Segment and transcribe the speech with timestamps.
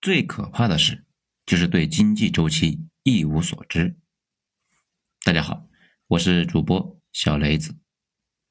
[0.00, 1.04] 最可怕的是，
[1.44, 3.98] 就是对经济周期一无所知。
[5.22, 5.68] 大家好，
[6.06, 7.76] 我是主播小雷子。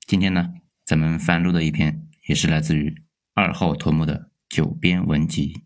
[0.06, 0.54] 今天呢，
[0.86, 5.66] 咱们翻录的一篇也是来自于二号头目的九编文集。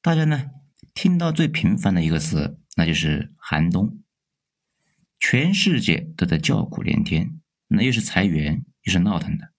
[0.00, 0.50] 大家呢
[0.94, 4.00] 听到最频繁的一个词，那就是寒冬。
[5.18, 9.52] 全世界都在叫苦连天，那又是裁员又是闹腾的，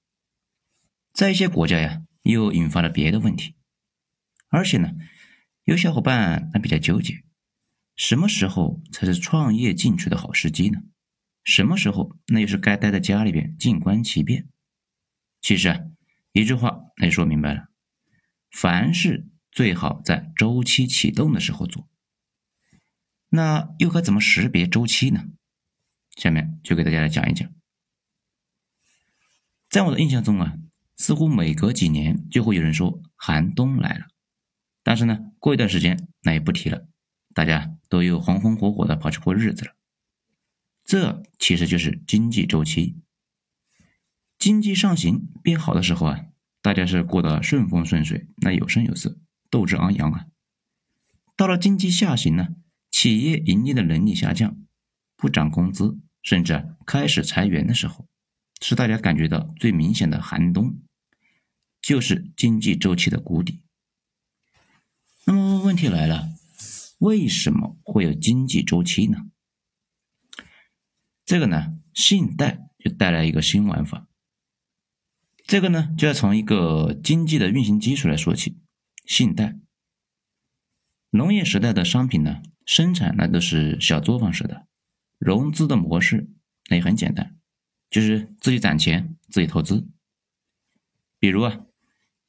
[1.11, 2.03] 在一些国家呀。
[2.23, 3.55] 又引发了别的问题，
[4.49, 4.91] 而且呢，
[5.63, 7.23] 有小伙伴还比较纠结，
[7.95, 10.81] 什么时候才是创业进取的好时机呢？
[11.43, 14.47] 什么时候那又是该待在家里边静观其变？
[15.41, 15.79] 其实啊，
[16.33, 17.69] 一句话那就说明白了：
[18.51, 21.89] 凡事最好在周期启动的时候做。
[23.29, 25.25] 那又该怎么识别周期呢？
[26.15, 27.49] 下面就给大家来讲一讲。
[29.69, 30.57] 在我的印象中啊。
[30.99, 34.07] 似乎每隔几年就会有人说寒冬来了，
[34.83, 36.89] 但是呢，过一段时间那也不提了，
[37.33, 39.71] 大家都又红红火火的跑去过日子了。
[40.83, 42.97] 这其实就是经济周期。
[44.37, 46.25] 经济上行变好的时候啊，
[46.61, 49.17] 大家是过得顺风顺水，那有声有色，
[49.49, 50.25] 斗志昂扬啊。
[51.37, 52.49] 到了经济下行呢，
[52.91, 54.57] 企业盈利的能力下降，
[55.15, 58.05] 不涨工资，甚至开始裁员的时候，
[58.61, 60.77] 是大家感觉到最明显的寒冬。
[61.81, 63.61] 就是经济周期的谷底。
[65.25, 66.29] 那么问题来了，
[66.97, 69.29] 为什么会有经济周期呢？
[71.23, 74.07] 这个呢，信贷就带来一个新玩法。
[75.45, 78.57] 这个呢，就要从一个经济的运行基础来说起。
[79.05, 79.59] 信贷，
[81.11, 84.67] 农业时代的商品呢，生产那都是小作坊式的，
[85.17, 86.29] 融资的模式
[86.69, 87.37] 那也很简单，
[87.89, 89.87] 就是自己攒钱，自己投资。
[91.19, 91.65] 比如啊。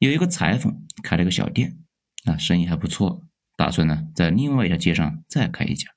[0.01, 1.77] 有一个裁缝开了个小店，
[2.25, 5.91] 啊，生意还不错，打算呢在另外一条街上再开一家。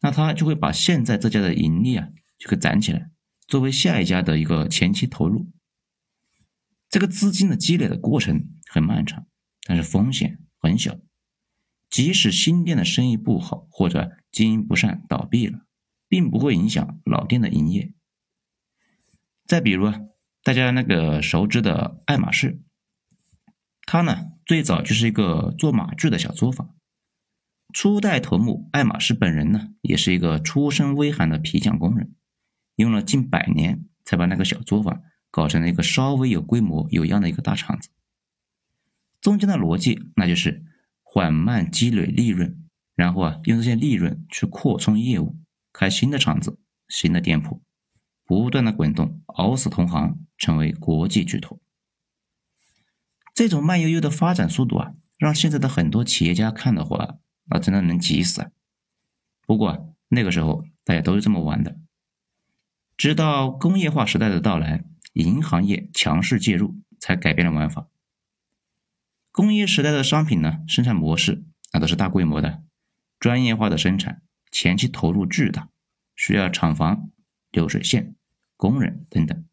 [0.00, 3.10] 那他就会把现在这家的盈利啊，就给攒起来，
[3.46, 5.52] 作为下一家的一个前期投入。
[6.88, 9.26] 这个资金的积累的过程很漫长，
[9.66, 10.98] 但是风险很小。
[11.90, 15.66] 即使新店的生意不好或者经营不善倒闭了，
[16.08, 17.92] 并不会影响老店的营业。
[19.44, 20.00] 再比如啊，
[20.42, 22.62] 大家那个熟知的爱马仕。
[23.90, 26.74] 他呢，最早就是一个做马具的小作坊。
[27.72, 32.14] 初代头目爱马仕本人呢，也是一个出身微寒的皮匠工人，
[32.76, 35.00] 用了近百年才把那个小作坊
[35.30, 37.88] 搞成了一个稍微有规模、有样的一个大厂子。
[39.22, 40.66] 中间的逻辑，那就是
[41.02, 42.62] 缓慢积累利润，
[42.94, 45.34] 然后啊，用这些利润去扩充业务，
[45.72, 46.60] 开新的厂子、
[46.90, 47.62] 新的店铺，
[48.26, 51.58] 不断的滚动，熬死同行，成为国际巨头。
[53.38, 58.50] 这种慢悠悠的发展速度啊，让现在的很多企业家看的话，那真的能急死！
[59.46, 61.78] 不过那个时候大家都是这么玩的。
[62.96, 64.82] 直到工业化时代的到来，
[65.12, 67.86] 银行业强势介入，才改变了玩法。
[69.30, 72.64] 工业时代的商品呢，生产模式那都是大规模的、
[73.20, 74.20] 专业化的生产，
[74.50, 75.68] 前期投入巨大，
[76.16, 77.10] 需要厂房、
[77.52, 78.16] 流水线、
[78.56, 79.44] 工人等等。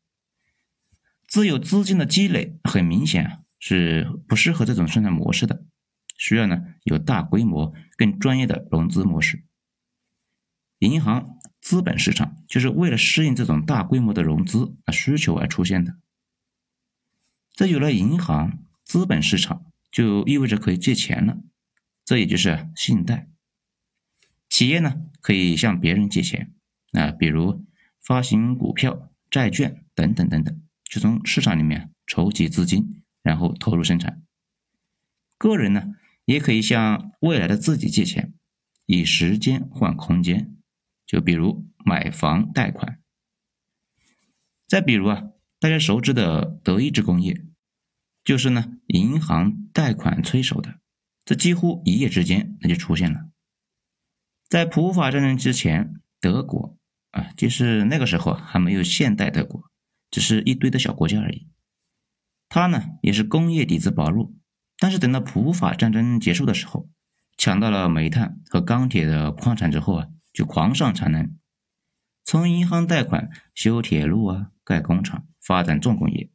[1.28, 3.42] 自有资金的积累，很明显啊。
[3.60, 5.66] 是不适合这种生产模式的，
[6.18, 9.44] 需要呢有大规模、更专业的融资模式。
[10.80, 15.98] 银行资本市场就是为了适应这种大规模的融资啊需求而出现的。
[17.54, 21.38] 这有了银行资本市场，就意味着可以借钱了，
[22.04, 23.30] 这也就是信贷。
[24.50, 26.54] 企业呢可以向别人借钱
[26.92, 27.66] 啊，比如
[28.02, 32.95] 发行股票、债券等等等等，就从市场里面筹集资金。
[33.26, 34.22] 然后投入生产。
[35.38, 38.34] 个人呢，也可以向未来的自己借钱，
[38.86, 40.56] 以时间换空间。
[41.08, 43.00] 就比如买房贷款。
[44.68, 45.24] 再比如啊，
[45.60, 47.46] 大家熟知的德意志工业，
[48.24, 50.80] 就是呢银行贷款催收的，
[51.24, 53.30] 这几乎一夜之间那就出现了。
[54.48, 56.78] 在普法战争之前，德国
[57.12, 59.72] 啊，就是那个时候还没有现代德国，
[60.10, 61.48] 只是一堆的小国家而已。
[62.56, 64.32] 他呢也是工业底子薄弱，
[64.78, 66.90] 但是等到普法战争结束的时候，
[67.36, 71.38] 抢到了煤炭和钢铁的矿产之后啊，就狂上产能，
[72.24, 76.30] 从银行贷款修铁路啊、盖工厂、发展重工业，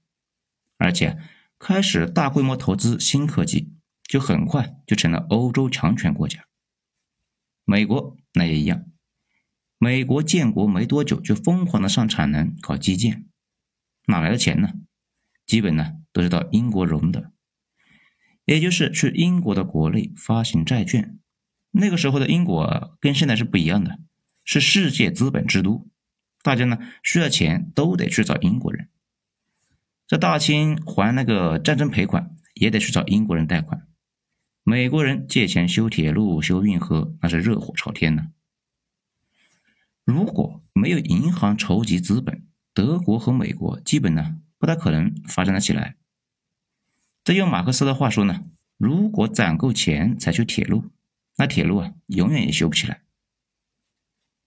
[0.76, 1.16] 而且
[1.58, 6.44] 开始大规模投资新科技，就很快就成了欧洲强权国家。
[7.64, 8.84] 美国那也一样，
[9.78, 13.24] 美国建国没多久就疯狂的上产能搞基建，
[14.08, 14.74] 哪来的钱呢？
[15.46, 15.99] 基本呢。
[16.12, 17.32] 都是到英国融的，
[18.44, 21.18] 也就是去英国的国内发行债券。
[21.72, 24.00] 那个时候的英国跟现在是不一样的，
[24.44, 25.88] 是世界资本之都，
[26.42, 28.88] 大家呢需要钱都得去找英国人。
[30.06, 33.86] 这大清还那个战争赔款也得去找英国人贷款，
[34.64, 38.32] 美国人借钱修铁路、修运河，那是热火朝天呢。
[40.04, 45.96] 如果没有银行筹集资本，德国和美国基本呢不大可能发展得起来。
[47.24, 48.44] 再用马克思的话说呢，
[48.76, 50.90] 如果攒够钱才修铁路，
[51.38, 53.02] 那铁路啊永远也修不起来。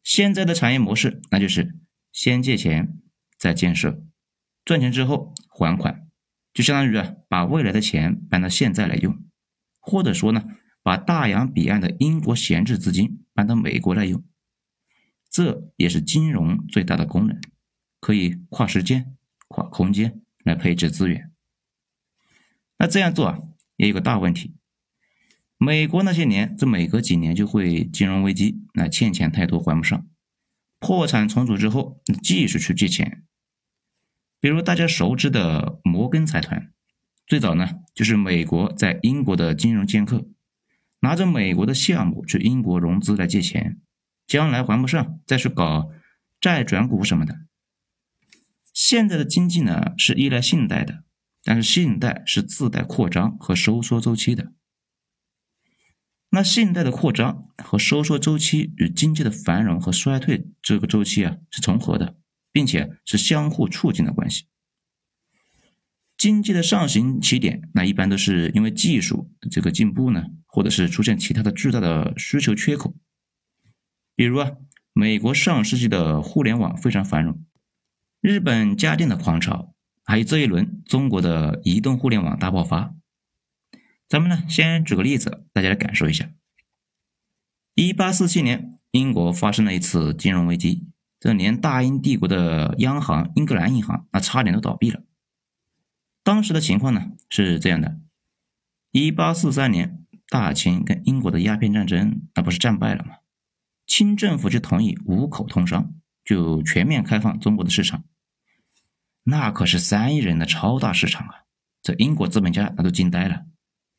[0.04, 1.80] 现在的产业模式，那就是
[2.12, 3.02] 先借钱
[3.38, 4.04] 再建设，
[4.64, 6.08] 赚钱之后还款，
[6.54, 9.18] 就相当于啊把未来的钱搬到现在来用，
[9.80, 10.44] 或者说呢
[10.84, 14.24] 把大洋彼岸的英国闲置资金搬到美国来用。
[15.30, 17.42] 这也是金融最大的功能，
[18.00, 19.16] 可以跨时间、
[19.54, 21.32] 跨空间来配置资源。
[22.80, 23.40] 那这样做啊，
[23.78, 24.56] 也有个大问题：
[25.58, 30.08] 美国那些年，这每隔几年就会金融危机，那欠钱太多还不上，
[30.80, 33.24] 破产重组之后，继续去借钱。
[34.40, 36.74] 比如大家熟知的摩根财团，
[37.28, 40.26] 最早呢就是美国在英国的金融剑客，
[41.02, 43.80] 拿着美国的项目去英国融资来借钱。
[44.26, 45.92] 将来还不上，再去搞
[46.40, 47.42] 债转股什么的。
[48.74, 51.04] 现在的经济呢是依赖信贷的，
[51.44, 54.52] 但是信贷是自带扩张和收缩周期的。
[56.32, 62.18] 那信贷的扩张和收缩周期与经济的繁荣和衰退这个周期啊是重合的，
[62.52, 64.48] 并且是相互促进的关系。
[66.18, 72.96] 经济的上行起点，那一般都是因为技术这个进步呢，或者是出现其他的巨大的需求缺口。
[74.16, 74.54] 比如啊，
[74.94, 77.46] 美国上世纪的互联网非常繁荣，
[78.24, 79.74] 日本家电的狂潮，
[80.06, 82.96] 还有这一轮中国的移动互联网大爆发。
[84.08, 86.30] 咱们呢，先举个例子，大家来感受一下。
[87.76, 90.88] 一八四七年，英国发生了一次金融危机，
[91.20, 95.02] 这连大英帝国的央行英格兰银行那差点都倒闭了。
[96.24, 98.00] 当时的情况呢是这样的：
[98.92, 103.16] 一八四三年，大清跟英国的鸦片战争，那不是战败了吗？
[103.86, 105.94] 清政府就同意五口通商，
[106.24, 108.06] 就全面开放中国的市场。
[109.24, 111.36] 那可是三亿人的超大市场啊！
[111.82, 113.46] 这英国资本家那都惊呆了，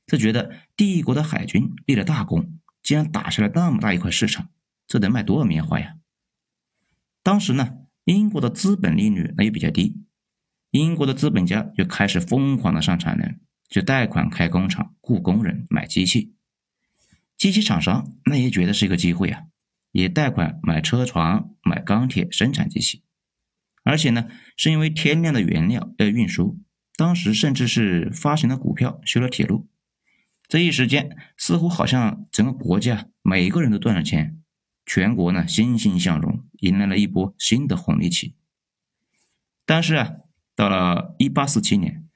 [0.06, 4.48] 他觉得帝国的海军立了大功，竟然打下了那么大一块市场，
[4.86, 5.96] 这得卖多少棉花呀？
[7.22, 9.96] 当时呢，英国的资本利率那也比较低，
[10.70, 16.34] 英国的资本家就开始疯狂的上产能，就贷款开工厂、雇工人、买机器。
[17.36, 19.44] 机器厂商那也觉得是一个机会啊。
[19.90, 23.04] 也贷款买车床、买钢铁生产机器，
[23.84, 26.58] 而且呢，是因为天量的原料要运输，
[26.96, 29.68] 当时甚至是发行了股票修了铁路。
[30.48, 34.40] 这一时间，似乎好像整个国家每个人都赚了钱，
[34.84, 38.34] 全国呢欣欣向荣，迎来了一波新的红利期。
[39.66, 40.12] 但是啊，
[40.56, 42.08] 到了一八四七年，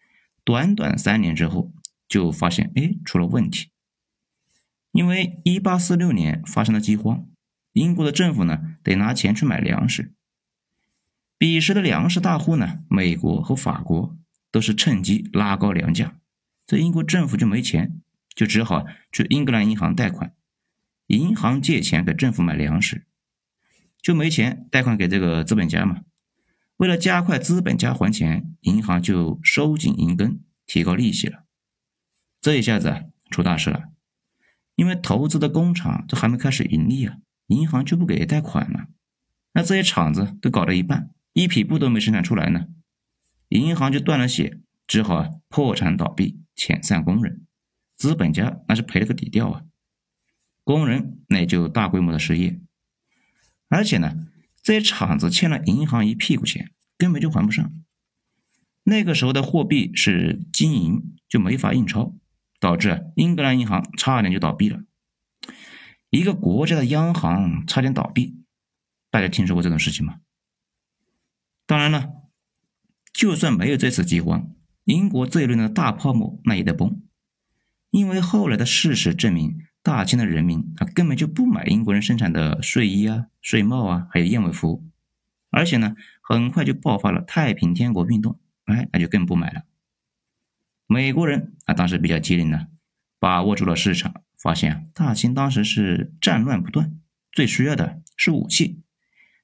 [0.45, 1.73] 短短三年之后，
[2.09, 3.71] 就发现哎出了问题，
[4.93, 7.27] 因为一八四六年发生了饥荒。
[7.73, 10.15] 英国的政府呢，得拿钱去买粮食。
[11.39, 14.19] 彼时的粮食大户呢，美国和法国
[14.51, 16.19] 都是趁机拉高粮价。
[16.67, 18.01] 这英国政府就没钱，
[18.35, 20.35] 就只好去英格兰银行贷款，
[21.07, 23.07] 银行借钱给政府买粮食，
[24.03, 26.01] 就没钱贷款给这个资本家嘛。
[26.79, 31.45] 为了加快资本家还钱，银行就收紧银根，提高利息了。
[32.41, 33.85] 这一下子出大事了，
[34.75, 37.19] 因为投资的工厂这还没开始盈利啊。
[37.47, 38.89] 银行就不给贷款了，
[39.53, 42.67] 那这些厂子都搞到一半，一匹布都没生产出来呢，
[43.49, 47.47] 银行就断了血，只好破产倒闭，遣散工人，
[47.95, 49.63] 资本家那是赔了个底掉啊，
[50.65, 52.61] 工人那就大规模的失业，
[53.69, 54.27] 而且呢，
[54.63, 57.73] 这些厂子欠了银行一屁股钱，根本就还不上。
[58.85, 62.15] 那个时候的货币是金银，就没法印钞，
[62.59, 64.81] 导致啊英格兰银行差点就倒闭了。
[66.11, 68.43] 一个国家的央行差点倒闭，
[69.11, 70.21] 大家听说过这种事情吗？
[71.69, 72.15] 当然了，
[73.13, 74.51] 就算没有这次饥荒，
[74.85, 77.03] 英国这一轮的大泡沫那也得崩，
[77.91, 84.83] 因为后来的事实证明，大清的人民啊根本就不买英国人生产的睡衣啊、睡帽啊，还有燕尾服，
[85.51, 89.65] 而且呢，很快就爆发了太平天国运动，哎，那就更不买了。
[90.87, 92.69] 美国人啊，当时比较机灵呢，
[93.19, 94.23] 把握住了市场。
[94.41, 96.97] 发现啊，大清当时是战乱不断，
[97.33, 98.81] 最需要的是武器，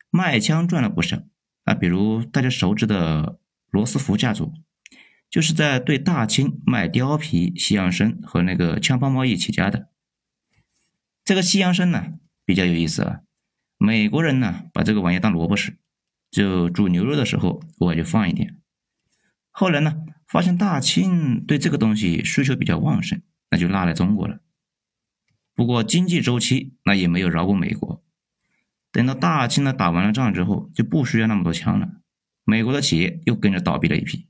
[0.09, 1.21] 卖枪赚了不少
[1.65, 1.75] 啊。
[1.75, 3.39] 比如大家熟知的
[3.71, 4.53] 罗斯福家族，
[5.29, 9.89] 就是在对大清卖貂皮、西洋参和那个枪炮贸易起家的。
[11.25, 13.21] 这个西洋参呢比较有意思啊，
[13.79, 15.77] 美国人呢把这个玩意当萝卜吃，
[16.31, 18.59] 就煮牛肉的时候偶尔就放一点。
[19.51, 24.41] 后来呢发现大清对这个东西需求比较旺盛，那就拉来中国了。
[25.55, 28.04] 不过经济周期那也没有饶过美国。
[28.95, 32.01] 等到大清呢打完了仗之后，就不需要那么多枪了。
[32.45, 34.29] 美国的企业又跟着倒闭了一批。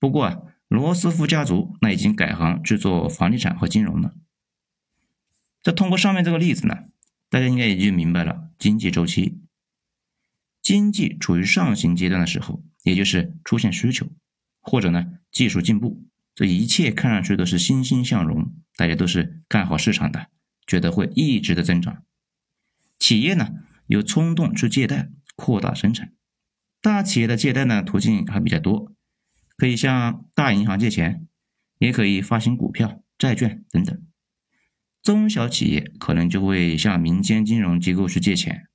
[0.00, 4.14] 不过啊，罗斯福家族那已经改行去做房地产和金融了。
[5.62, 6.74] 这通过上面这个例子呢，
[7.30, 9.38] 大家应该也就明白了经济周期。
[10.60, 14.08] 经济处于上行阶段的时候，也就是出现需求，
[14.60, 16.04] 或者呢技术进步，
[16.34, 20.26] 这一切看上去都是欣欣向荣，大家都是看好市场的，
[20.66, 22.02] 觉得会一直的增长。
[23.02, 23.48] 企业呢
[23.88, 26.12] 有冲动去借贷扩大生产，
[26.80, 28.94] 大企业的借贷呢途径还比较多，
[29.56, 31.26] 可以向大银行借钱，
[31.80, 34.00] 也可以发行股票、债券等等。
[35.02, 38.68] 中小企业可能就会向民间金融机构去借钱，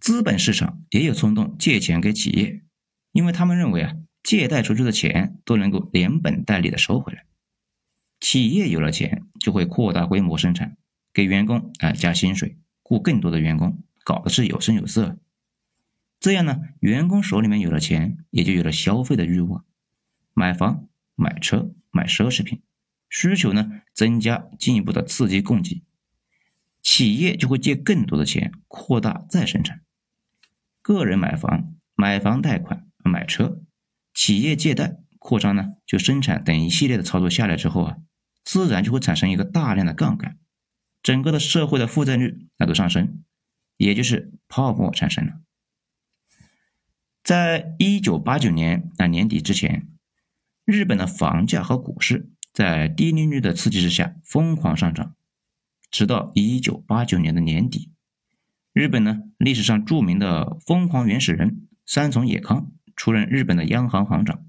[0.00, 2.62] 资本市场也有冲动借钱给企业，
[3.12, 7.26] 因为他们认为啊借贷出去的钱都能够连本带利的收回来。
[8.20, 10.78] 企业有了钱就会扩大规模生产，
[11.12, 12.56] 给员工啊加薪水。
[12.84, 15.18] 雇更多的员工，搞的是有声有色。
[16.20, 19.64] 这样呢，员工手里面有了钱，也就有了消费的欲望，
[20.32, 20.86] 买房、
[21.16, 22.62] 买车、买奢侈品，
[23.08, 25.82] 需求呢增加，进一步的刺激供给，
[26.82, 29.80] 企业就会借更多的钱扩大再生产。
[30.80, 33.62] 个人买房、买房贷款、买车，
[34.12, 37.96] 企业借贷扩张呢，就生产等一系列的操作下来之后啊，
[38.42, 40.38] 自然就会产生一个大量的杠杆。
[41.04, 43.22] 整个的社会的负债率那都上升，
[43.76, 45.34] 也就是泡沫产生了。
[47.22, 49.86] 在一九八九年那年底之前，
[50.64, 55.14] 日本的房价和股市在低利率的刺激之下疯狂上涨，
[55.90, 57.92] 直到一九八九年的年底，
[58.72, 64.46] 日本呢历史上著名的疯狂原始人三重野康出任日本的央行行长。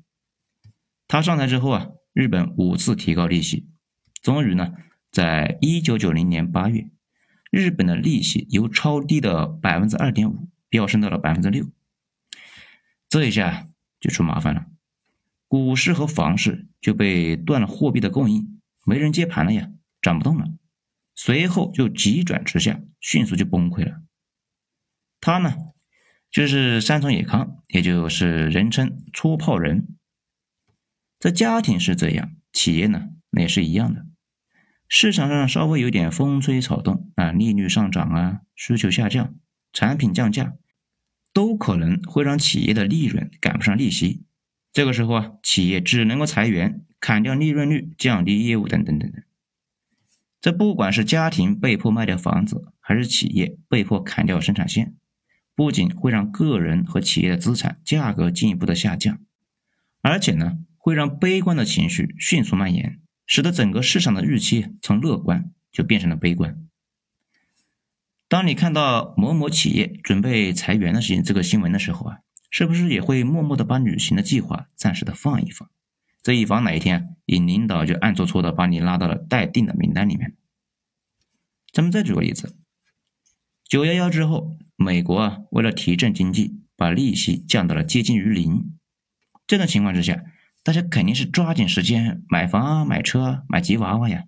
[1.05, 3.67] 他上台之后啊，日本五次提高利息，
[4.21, 4.73] 终于呢。
[5.15, 6.89] 在一九九零年八月，
[7.49, 11.69] 日本的利息由超低的百分之二点五飙升到了百分之六，
[13.07, 14.65] 这一下就出麻烦了，
[15.47, 20.47] 股市和房市就被断了货币的供应，没人接盘了呀，涨不动了，
[21.13, 24.01] 随后就急转直下，迅速就崩溃了。
[25.21, 25.55] 他呢，
[26.29, 29.87] 就是山重野康，也就是人称搓泡人。
[31.21, 34.05] 这家庭是这样，企业呢，那也是一样的。
[34.87, 39.33] 市场上稍微有点风吹草动啊，利率上涨啊，需求下降，
[39.73, 40.53] 产品降价，
[41.33, 44.23] 都可能会让企业的利润赶不上利息。
[44.71, 49.23] 这个时候啊，企业只能够裁员、砍掉利润率、降低业务等等等等。
[50.39, 54.93] 这不管是家庭被迫卖掉房子，还是企业被迫砍掉生产线，
[55.55, 59.19] 不仅会让个人和企业的资产价格进一步的下降，
[60.01, 62.99] 而且呢，会让悲观的情绪迅速蔓延。
[63.25, 66.61] 使得整个市场的预期从乐观就变成了悲观。
[68.27, 75.69] 当你看到某某企业准备裁员的事情这个新闻的时候啊，是不是也会默默的把旅行的计划暂时的放一放？
[76.23, 80.35] 这以防哪一天你领导就暗搓搓的把你拉到了待定的名单里面。
[81.71, 82.55] 咱们再举个例子，
[83.63, 88.77] 九幺幺之后，美国啊为了提振经济，把利息降到了接近于零。
[89.45, 90.23] 这种情况之下。
[90.65, 94.25] 大家肯定是抓紧时间买房啊、买车、买吉娃娃呀。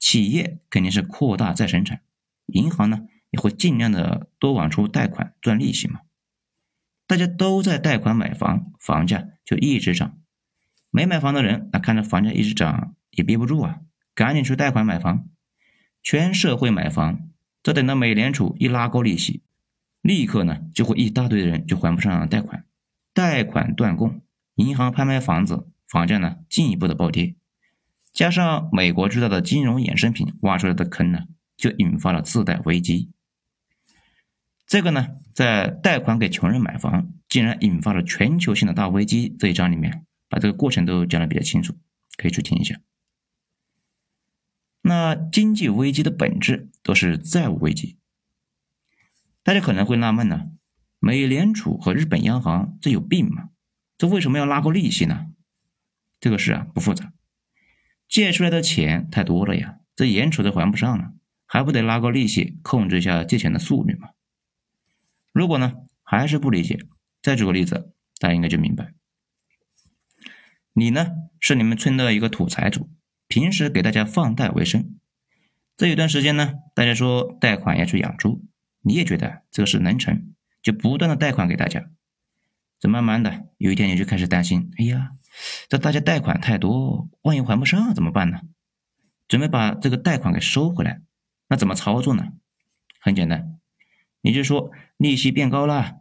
[0.00, 2.00] 企业肯定是扩大再生产，
[2.46, 6.00] 银行呢也会尽量的多往出贷款赚利息嘛。
[7.06, 10.18] 大家都在贷款买房，房价就一直涨。
[10.90, 13.78] 没买房的人，那看着房价一直涨也憋不住啊，
[14.12, 15.28] 赶紧去贷款买房。
[16.02, 17.28] 全社会买房，
[17.62, 19.44] 这等到美联储一拉高利息，
[20.02, 22.64] 立刻呢就会一大堆的人就还不上贷款，
[23.14, 24.20] 贷款断供。
[24.60, 27.34] 银行拍卖房子，房价呢进一步的暴跌，
[28.12, 31.20] 加上美国制造的金融衍生品挖出来的坑呢，
[31.56, 33.10] 就引发了次贷危机。
[34.66, 41.74] 这个呢，在贷款给穷人买房，竟然引发了全球性的大危机这一章里面，把这个过程都讲的比较清楚，
[42.16, 42.78] 可以去听一下。
[44.82, 47.96] 那经济危机的本质都是债务危机。
[49.42, 50.50] 大家可能会纳闷呢，
[50.98, 53.48] 美联储和日本央行这有病吗？
[54.00, 55.26] 这为什么要拉高利息呢？
[56.20, 57.12] 这个事啊不复杂，
[58.08, 61.12] 借出来的钱太多了呀，这眼瞅着还不上了，
[61.44, 64.08] 还不得拉高利息，控制一下借钱的速率吗？
[65.32, 66.78] 如果呢还是不理解，
[67.20, 68.94] 再举个例子，大家应该就明白。
[70.72, 72.88] 你呢是你们村的一个土财主，
[73.28, 74.98] 平时给大家放贷为生。
[75.76, 78.46] 这有段时间呢，大家说贷款要去养猪，
[78.80, 81.90] 你也觉得这个事能成，就不断的贷款给大家。
[82.80, 85.10] 这慢慢的有一天你就开始担心，哎呀，
[85.68, 88.40] 这大家贷款太多，万一还不上怎么办呢？
[89.28, 91.02] 准备把这个贷款给收回来，
[91.48, 92.32] 那怎么操作呢？
[92.98, 93.58] 很简单，
[94.22, 95.98] 你就说利息变高了。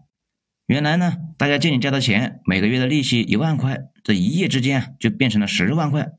[0.66, 6.12] 原来呢，大家借你家的钱，每个月的利息一万块，这一夜之间就变成了十万块，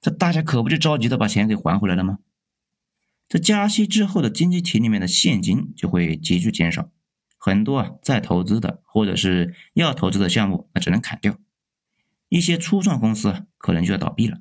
[0.00, 2.18] 这大家可不就着急的把钱给还回来了吗？
[3.28, 6.90] 这加息之后的经济体里面的现金就会急剧减少，
[7.46, 11.38] 很多啊在投资的或者是要投资的项目，那只能砍掉，
[12.28, 14.40] 一些初创公司可能就要倒闭了，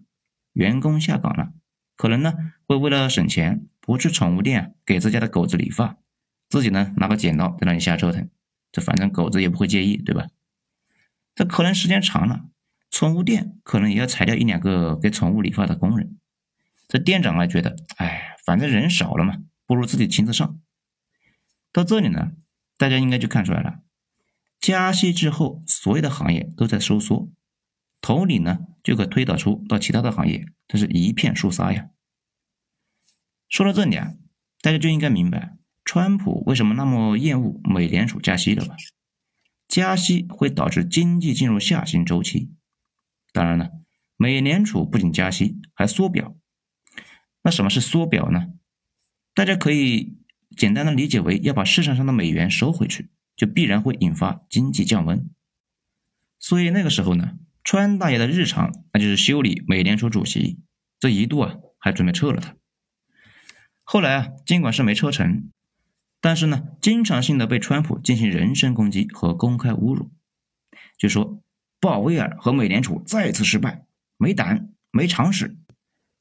[0.54, 1.54] 员工下岗了，
[1.96, 2.34] 可能呢
[2.66, 5.98] 会为了省钱不去宠物店给自家的狗子理发，
[6.50, 8.28] 自己呢拿个剪刀在那里瞎折腾。
[8.72, 10.26] 这反正狗子也不会介意，对吧？
[11.36, 12.46] 这可能时间长了，
[12.90, 16.18] 宠物店可能也要裁掉一两个给宠物理发的工人。
[16.88, 20.60] 这店长啊觉得，哎，反正人少了嘛，不如自己亲自上。
[21.72, 22.32] 到这里呢，
[22.78, 23.82] 大家应该就看出来了，
[24.60, 27.30] 加息之后，所有的行业都在收缩，
[28.02, 31.90] 同理呢，就可推导出到其他的行业，这是一片肃杀呀。
[33.48, 34.14] 说到这里啊，
[34.62, 35.58] 大家就应该明白。
[35.86, 38.76] 川普为什么那么厌恶美联储加息了吧？
[39.68, 42.52] 加息会导致经济进入下行周期。
[43.32, 43.72] 当然了，
[44.18, 46.36] 美联储不仅加息，还缩表。
[47.44, 48.48] 那什么是缩表呢？
[49.36, 50.18] 大家可以
[50.56, 55.30] 简单的理解为要把市场上的美元收回去，就必然会引发经济降温。
[56.40, 60.60] 所以那个时候呢，川大爷的日常那就是修理美联储主席，
[61.00, 62.56] 这一度啊还准备撤了他。
[63.84, 65.50] 后来啊，尽管是没撤成。
[66.22, 70.10] 但是呢，经常性的被川普进行人身攻击和公开侮辱，
[70.98, 71.44] 就说
[71.80, 73.86] 鲍威尔和美联储再次失败，
[74.18, 75.56] 没胆、没常识、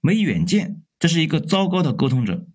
[0.03, 2.47] 没远见，这是一个糟糕的沟通者。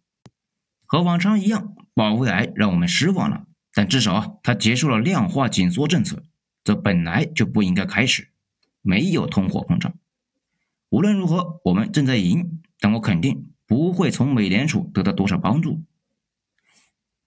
[0.89, 6.23] 和往常一样，鲍威尔让我们失望了，但至少啊他结束了量化紧缩政策，
[6.63, 8.29] 这本来就不应该开始。
[8.81, 9.93] 没有通货膨胀，
[10.89, 15.83] 无论如何，我们正在赢，但我肯定不会从美联储得到多少帮助。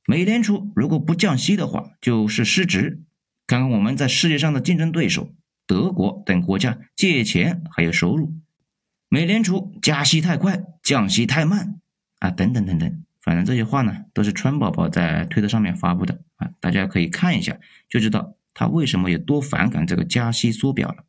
[0.06, 3.04] 美联储如果不降息的话，就是失职。
[3.46, 5.32] 看看我们在世界上的竞争对手，
[5.68, 8.34] 德国等国家借钱还有收入，
[9.08, 11.78] 美联储加息太快，降息太慢
[12.18, 13.04] 啊，等等等等。
[13.22, 17.58] 反正这些话呢，都是川宝宝在推特上面发布的啊，大家可以看一下，
[17.88, 21.04] 就知道他为什么有多反感这个加息缩表了。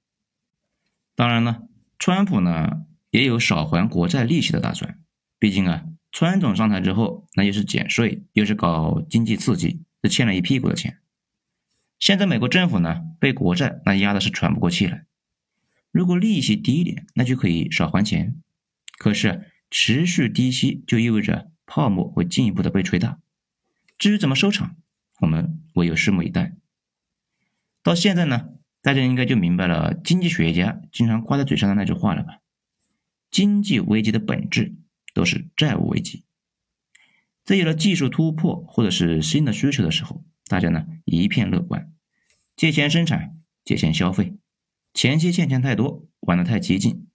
[1.16, 1.64] 当然了，
[1.98, 5.00] 川普呢也有少还国债利息的打算，
[5.40, 5.86] 毕竟啊。
[6.16, 11.00] 川总上台之后，那又是减税，又是搞经济刺激，这欠了一屁股的钱。
[11.98, 15.08] 现在美国政府呢，被国债那压的是喘不过气来。
[15.92, 18.36] 如果利息低一点，那就可以少还钱。
[19.00, 23.18] 可是持续低息就意味着泡沫会进一步的被吹大。
[23.98, 24.76] 至于怎么收场，
[25.22, 26.54] 我们唯有拭目以待。
[27.82, 28.50] 到现在呢，
[28.84, 32.42] 大家应该就明白了经济学家经常挂在嘴上的那句话了吧？
[33.32, 34.76] 经济危机的本质。
[35.16, 36.24] 都是债务危机，
[37.46, 41.94] 在有了技术突破或者是新的需求的时候，大家呢一片乐观，
[42.56, 44.36] 借钱生产，借钱消费，
[44.92, 47.08] 前期欠钱太多，玩的太激进，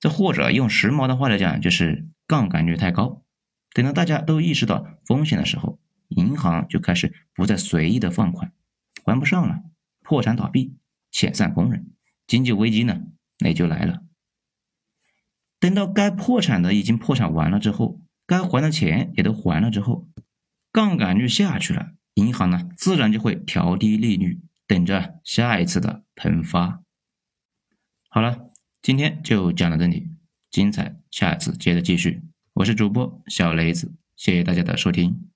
[0.00, 3.22] 这或者用时髦的话来讲，就是杠杆率太高。
[3.76, 8.50] 等到大家都意识到风险的时候，银行就开始不再随意的放款，
[9.04, 9.64] 还不上了，
[10.00, 10.78] 破产倒闭，
[11.12, 11.90] 遣散工人，
[12.26, 13.02] 经济危机呢，
[13.38, 14.02] 那就来了。
[15.60, 20.08] 等到该破产的已经破产完了之后，该还的钱也都还了之后，
[20.72, 26.82] 杠杆率下去了，银行呢自然就会调低利率，等着下一次的喷发。
[28.08, 28.48] 好了，
[28.80, 30.08] 今天就讲到这里，
[30.50, 32.22] 精彩下次接着继续。
[32.56, 35.28] 我是主播小雷子，谢谢大家的收听。